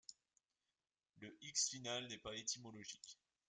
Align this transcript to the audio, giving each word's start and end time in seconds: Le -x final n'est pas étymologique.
Le 1.17 1.29
-x 1.43 1.69
final 1.69 2.07
n'est 2.07 2.17
pas 2.17 2.35
étymologique. 2.35 3.19